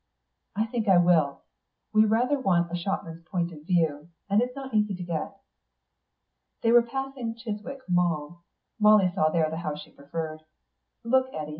"I 0.55 0.65
think 0.65 0.87
I 0.87 0.97
will. 0.97 1.43
We 1.93 2.05
rather 2.05 2.39
want 2.39 2.69
the 2.69 2.75
shopman's 2.75 3.23
point 3.23 3.51
of 3.51 3.63
view, 3.67 4.09
and 4.31 4.41
it's 4.41 4.55
not 4.55 4.73
easy 4.73 4.95
to 4.95 5.03
get." 5.03 5.37
They 6.63 6.71
were 6.71 6.81
passing 6.81 7.35
Chiswick 7.35 7.81
Mall. 7.87 8.43
Molly 8.79 9.11
saw 9.13 9.29
there 9.29 9.47
the 9.51 9.57
house 9.57 9.81
she 9.81 9.91
preferred. 9.91 10.41
"Look, 11.03 11.31
Eddy. 11.35 11.49